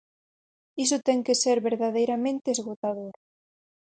[0.83, 3.13] Iso ten que ser verdadeiramente esgotador.